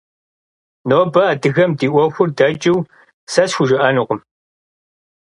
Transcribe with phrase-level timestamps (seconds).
[0.89, 2.79] Нобэ адыгэм ди Ӏуэхур дэкӀыу
[3.31, 4.19] сэ схужыӀэнукъым.